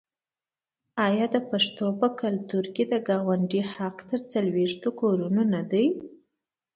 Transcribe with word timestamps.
آیا 1.05 1.25
د 1.33 1.37
پښتنو 1.49 1.87
په 1.99 2.07
کلتور 2.21 2.65
کې 2.75 2.83
د 2.91 2.93
ګاونډي 3.07 3.61
حق 3.73 3.95
تر 4.09 4.19
څلوېښتو 4.31 4.89
کورونو 4.99 5.41
نه 5.53 5.61
دی؟ 5.71 5.85